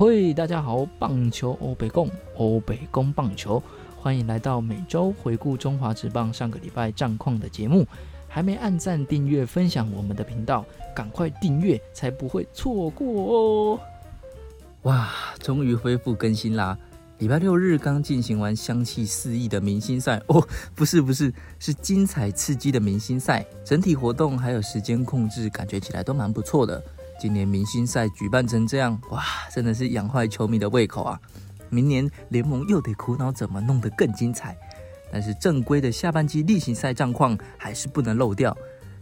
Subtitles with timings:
[0.00, 3.60] 嘿，大家好，棒球欧北共欧北共棒球，
[3.96, 7.84] 欢迎来到每周回顾中华职棒上个礼拜战况的节目。
[8.28, 10.64] 还没按赞、订阅、分享我们的频道，
[10.94, 13.08] 赶快订阅，才不会错过
[13.74, 13.80] 哦！
[14.82, 15.10] 哇，
[15.40, 16.78] 终于恢复更新啦！
[17.18, 20.40] 礼拜六日刚进行完香气四溢的明星赛哦，
[20.76, 23.44] 不是不是，是精彩刺激的明星赛。
[23.64, 26.80] 整体活动还有时间控制，感觉起来都蛮不错的。
[27.18, 31.20] 今年明星赛举办成这样，哇，真的是养坏球迷的胃口啊！
[31.68, 34.56] 明年联盟又得苦恼怎么弄得更精彩。
[35.10, 38.56] 但是正规的下半季例行赛战况还是不能漏掉，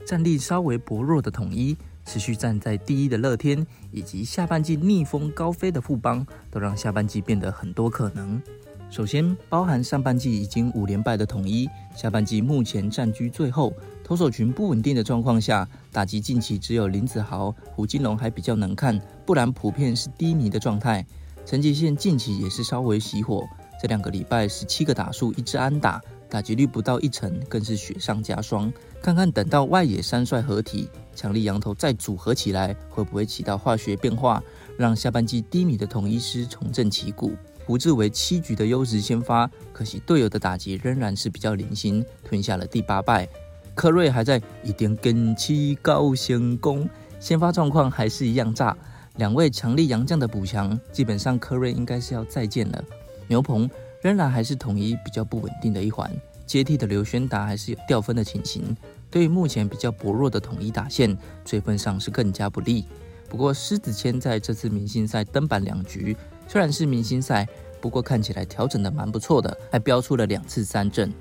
[0.07, 1.77] 战力稍微薄弱的统一，
[2.07, 8.41] 持续站在第一的乐天，以及下半季逆风高飞的富邦，都让下半季变得很多可能。
[8.89, 13.73] 首先，包含上半季已经五连败的统一，下半季目前占居最后。
[14.03, 21.05] 投手群不稳定的状况下，打击近期只有林子豪、胡金龙还比较能看，不然普遍是低迷的状态。
[21.45, 23.45] 陈吉宪近期也是稍微熄火，
[23.83, 28.73] 这两个礼拜十七个打数，一支安打，打击率不到一成，更是雪上加霜。
[29.03, 34.41] 看看等到外野三帅合体，强力羊头再组合起来，会不会起到化学变化，
[34.79, 37.33] 让下半季低迷的统一师重振旗鼓？
[37.67, 43.29] 胡志伟七局的优势先发，可惜队友的打击仍然是比较零星，吞下了第八败。
[43.75, 48.75] 科瑞还在一点跟七高先攻，先发状况还是一样炸。
[49.17, 52.85] 两位强力洋将的补强，基本上科瑞应该是要再见了。
[53.27, 53.69] 牛棚
[54.01, 56.09] 仍然还是统一比较不稳定的一环，
[56.47, 58.77] 接替的刘轩达还是有掉分的情形。
[59.11, 62.85] 对于目前比较薄弱的统一打线，追分上是更加不利。
[63.29, 67.47] 不过狮子谦在这次明星赛登板两局，虽然是明星赛，
[67.81, 71.13] 不过看起来调整的蛮不错的，还标出了两次三振。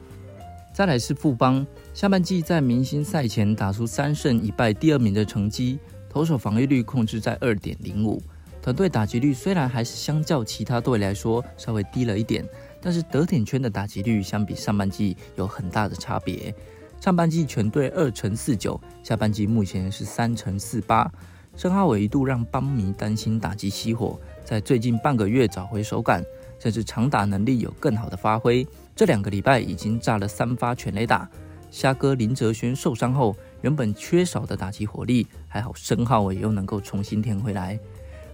[0.74, 8.22] 再来是富邦，下半季在明星赛前打出三胜一败第二名的成绩，投手防御率控制在二点零五，
[8.62, 12.46] 团队打击率虽然还是相较其他队来说稍微低了一点，
[12.82, 16.54] 但是得点圈的打击率相比上半季有很大的差别。
[17.00, 21.10] 上半季全队二乘四九，下半季目前是三乘四八。
[21.56, 26.22] 申浩伟一度让邦迷担心打击熄火，在最近半个月找回手感，
[26.60, 28.68] 甚至长打能力有更好的发挥。
[28.94, 31.30] 这两个礼拜已经炸了三发全垒打，
[31.72, 37.80] 虾哥林哲轩受伤后，原本缺少的打击火力，还好申浩伟又能够重新填回来。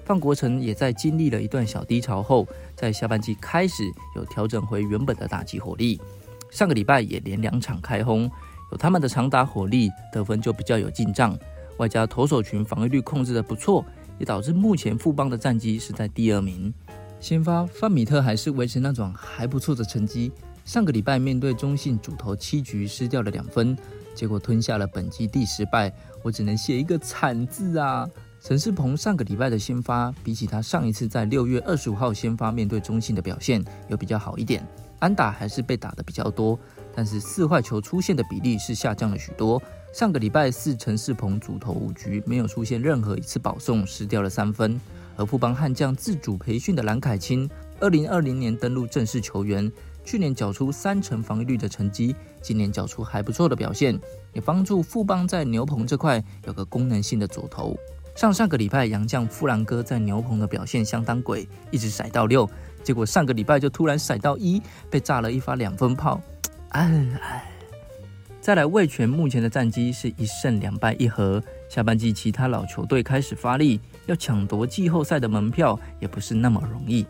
[0.03, 3.83] 范国成也在经历了一段小低潮后，在下半季开始
[4.15, 6.01] 有调整回原本的打击火力。
[6.49, 8.29] 上个礼拜也连两场开轰，
[8.71, 11.37] 有他们的长打火力，得分就比较有进账，
[11.81, 13.83] 外加投手群防御率控制的不错，
[14.19, 16.71] 也导致目前富邦的战绩是在第二名。
[17.19, 20.31] 先发范米特还是维持那种还不错的成绩。
[20.63, 23.75] 上个礼拜面对中信主投七局失掉了两分，
[24.13, 28.07] 结果吞下了本季第十败，我只能写一个惨字啊！
[28.39, 34.63] 陈世鹏上个礼拜的先发，比起他上一次在六月二十五号先发面对中信的表现，有比较好一点。
[34.99, 36.59] 安打还是被打的比较多，
[36.93, 39.59] 但是四坏球出现的比例是下降了许多。
[39.93, 44.79] 上个礼拜四陈世鹏主投五局，没有出现任何一次保送，失掉了三分。
[45.17, 49.71] 而富邦悍将自主培训的蓝凯钦，二零二零年登陆正式球员。
[50.03, 53.99] 去年缴出三成防御率的成绩，今年缴出还不错的表现，
[54.33, 57.77] 也帮助富邦在牛棚这块有个功能性的左投。
[58.15, 62.49] 上上个礼拜杨将富兰哥在牛棚的表现相当鬼，一直甩到六，
[62.81, 64.59] 结果上个礼拜就突然甩到一，
[64.89, 66.19] 被炸了一发两分炮。
[66.69, 67.50] 哎哎，
[68.41, 77.05] 再来魏权目前的战绩是一胜两败一和，下半季其他老球队开始发力，要抢夺季后赛的门票也不是那么容易。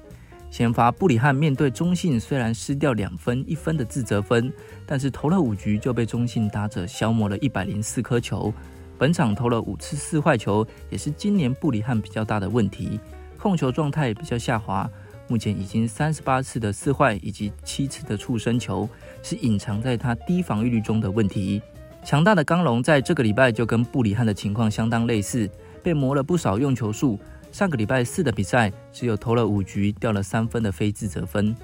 [0.50, 4.52] 先发布里汉面对中信，虽然失掉两分一分的自责分，
[4.86, 8.54] 但是投了五局就被中信打者消磨了一百零四颗球。
[8.98, 13.00] 本场投了五次四坏球，也是今年布里汉比较大的问题。
[13.38, 14.88] 控球状态比较下滑，
[15.32, 18.88] 目前已经三十八次的四坏以及七次的触身球，
[19.24, 21.62] 是隐藏在他低防御率中的问题。
[22.04, 25.50] 强大的刚龙在这个礼拜就跟布里汉的情况相当类似，
[25.82, 27.18] 被磨了不少用球数。
[27.50, 31.56] 上个礼拜四的比赛，只有投了五局，掉了三分的非自责分。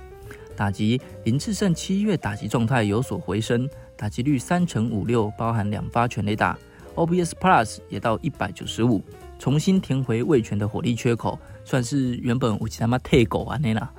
[0.56, 6.58] 打击林志胜七月打击状态有所回升，打击率三成五六，包含两发全垒打
[6.98, 9.02] OBS Plus 也到一百九十五，
[9.38, 13.90] 重新填回魏权的火力缺口，算是原本我其他妈退狗完的啦。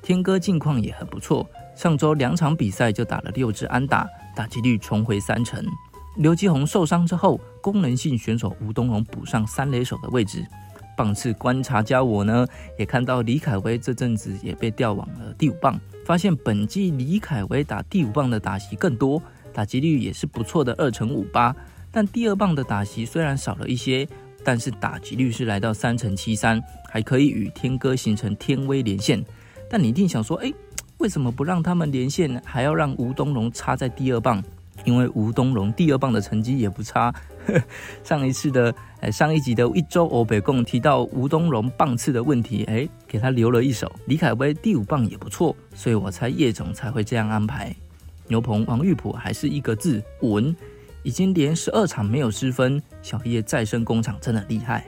[0.00, 1.44] 天哥近况也很不错，
[1.74, 5.62] 上周两场比赛就打了六支安打，打击率重回三成。
[6.16, 10.46] 刘基宏受伤之后，功能性选手吴东龙补上三垒手的位置。
[10.96, 12.46] 棒次观察家，我呢
[12.78, 19.20] 也看到李凯威这阵子也被调往了第五棒，发现本季李凯威打第五棒的打席更多，
[19.52, 21.54] 打击率也是不错的二成五八。
[21.96, 24.06] 但第二棒的打席虽然少了一些，
[24.44, 29.24] 但是打击率是来到三成七三，还可以与天哥形成天威连线。
[29.70, 30.52] 但你一定想说，哎，
[30.98, 34.44] 为什么不让他们连线，还要让吴东荣插在第二棒？
[34.84, 37.10] 因为吴东荣第二棒的成绩也不差。
[38.04, 43.90] 上一次的，哎，上一集的一周欧北共提到吴东荣棒次的问题，哎，给他留了一手。
[44.04, 47.74] 李凯威第五棒也不错，所以我猜叶总才会这样安排。
[48.28, 50.54] 牛棚王玉普还是一个字稳，
[51.06, 52.82] 已经连十二场没有失分。
[53.00, 54.84] 小叶再生工厂真的厉害。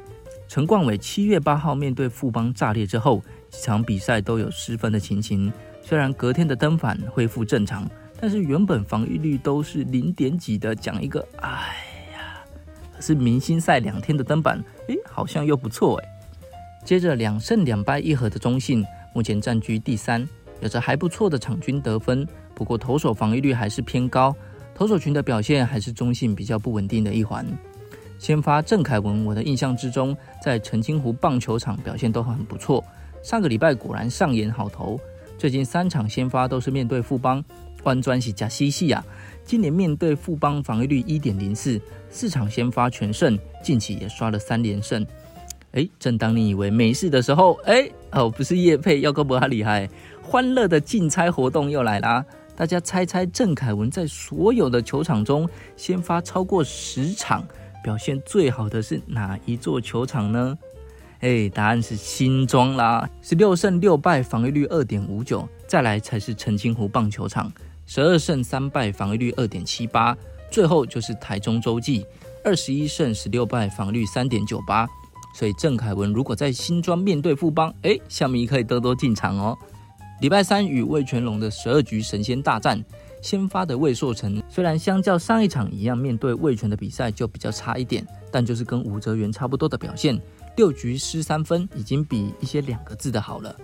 [0.48, 5.52] 陈冠伟七月八号面对富邦炸裂之后，几场比赛都有失分的情形。
[5.80, 7.88] 虽然隔天的登板恢复正常，
[8.20, 11.76] 但是原本防御率都是零点几的，讲一个哎
[12.12, 12.42] 呀，
[12.92, 16.08] 可是明星赛两天的登板，诶，好像又不错诶。
[16.84, 18.84] 接着两胜两败一和的中信，
[19.14, 20.28] 目前占据第三，
[20.60, 22.26] 有着还不错的场均得分。
[22.56, 24.34] 不过投手防御率还是偏高，
[24.78, 27.44] 投手群的表现还是中性比较不稳定的一环。
[28.16, 32.84] 先发郑凯文，我的印象之中，在澄清湖棒球场表现都很不错。
[33.20, 34.96] 上个礼拜果然上演好投，
[35.36, 37.44] 最近三场先发都是面对富邦，
[37.82, 39.04] 关专喜加西西啊。
[39.44, 45.04] 今年面对富邦防御率一点零四，四场先发全胜，近期也刷了三连胜。
[45.72, 49.90] 哎，正当你以为没事的时候，哎哦，不是叶佩要哥不他厉害，
[50.22, 52.24] 欢乐的竞猜活动又来啦！
[52.58, 57.46] 大家猜猜郑凯文在所有的球场中先发超过十场，
[57.84, 60.58] 表现最好的是哪一座球场呢？
[61.20, 65.48] 哎，答案是新庄啦，十六胜六败，防御率二点五九。
[65.68, 67.52] 再来才是澄清湖棒球场，
[67.86, 70.16] 十二胜三败，防御率二点七八。
[70.50, 72.04] 最后就是台中洲际，
[72.42, 74.84] 二十一胜十六败，防御率三点九八。
[75.32, 79.56] 所以郑凯文如果在新庄面对富邦，哎，下面可以多多进场哦。
[80.20, 82.84] 礼拜三与魏全龙的十二局神仙大战，
[83.22, 90.20] 先发的魏硕成虽然相较上一场一样，面对魏全的比赛就比较差一点，但就是跟吴哲元差不多的表现，
[90.56, 93.54] 六局失三分，已经比一些两个字的好了。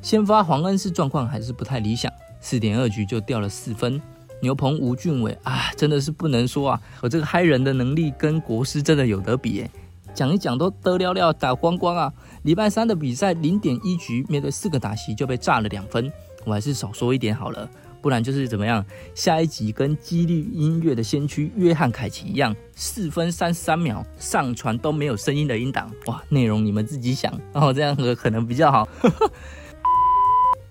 [0.00, 2.10] 先发黄恩是状况还是不太理想，
[2.40, 4.00] 四点二局就掉了四分。
[4.40, 9.70] 牛棚吴俊伟啊，真的是不能说啊，我这个嗨人的能力跟国师真的有得比诶。
[10.14, 12.12] 讲一讲都得了了，打光光啊！
[12.42, 16.10] 礼拜三的比赛零点一局，面对四个打席就被炸了两分，
[16.44, 17.68] 我还是少说一点好了，
[18.00, 18.84] 不然就是怎么样？
[19.14, 26.22] 下一集跟几率音乐的先驱约翰凯奇一样，四分三十三秒上传都没有声音的音档，哇！
[26.28, 28.88] 内容你们自己想，然后这样可能比较好。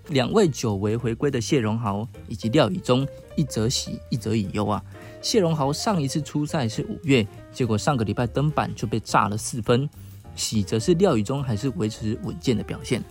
[0.10, 4.84] 两位久违回归的谢荣豪以及廖以中，一则喜，一则以忧啊。
[5.22, 9.88] 谢荣豪上一次出赛是五月，结果上个礼拜登板就被炸了四分。
[10.36, 13.04] 喜则是廖宇中还是维持稳健的表现。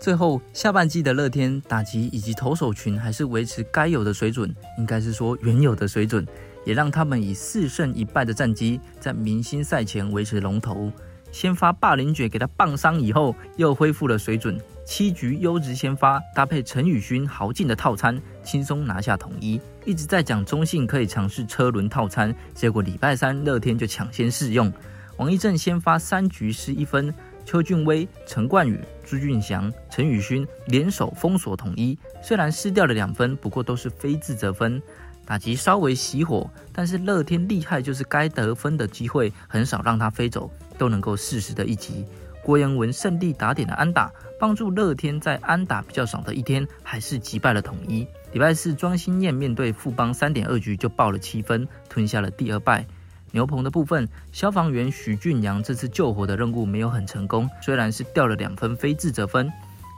[0.00, 6.26] 最后下半季的乐天打击以及投手群还是维持该有的水准，应该是说原有的水准，
[6.64, 10.90] 也让他们以四胜一败的战绩在明星赛前维持龙头。
[11.32, 14.60] 先发霸凌爵给他棒伤以后，又恢复了水准。
[14.84, 19.60] 七局优质先发，搭配陈宇勋豪进的套餐，轻松拿下统一。
[19.84, 24.70] 一直在讲中信可以尝试车轮套餐，结果礼拜三乐天就抢先试用。
[25.16, 27.14] 王一正先发三局失一分，
[27.46, 31.96] 邱俊威、陈冠宇、朱俊祥、陈宇勋联手封锁统一。
[32.22, 34.82] 虽然失掉了两分，不过都是非自责分，
[35.24, 36.50] 打击稍微熄火。
[36.72, 40.50] 但是乐天厉害，就是该得分的机会很少让他飞走，
[40.82, 42.04] 都能够适时的一击。
[42.42, 48.04] 郭彦文胜利打点的安打，帮助乐天在安打比较少的一天，还是击败了统一。
[48.32, 52.84] 礼拜四庄心燕面对富邦三点二局就爆了七分，吞下了第二败。
[53.30, 59.48] 牛棚的部分，消防员许俊阳这次救火的任务没有很成功，虽然是掉了两分非自责分。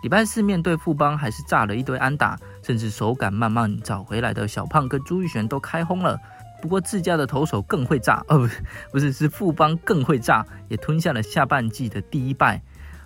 [0.02, 6.20] 礼拜四面对富邦还是炸了一堆安打，甚至手感慢慢找回来的小胖跟朱玉璇都开轰了。
[6.64, 8.48] 不过自家的投手更会炸， 哦不
[8.92, 12.62] 不是是富邦更会炸，也吞下了下半季的第一败。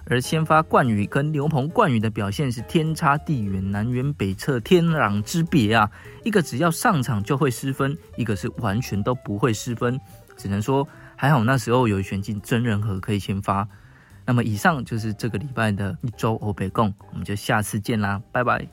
[0.07, 5.91] 而先发冠宇跟牛棚冠宇的表现是天差地远，南辕北辙，天壤之别啊！
[6.23, 10.01] 一个只要上场就会失分，一个是完全都不会失分。
[10.37, 10.87] 只能说
[11.17, 13.67] 还好那时候有选进真人和可以先发。
[14.25, 18.65] 那么以上就是这个礼拜的一周欧北共，我们就下次见啦，拜拜。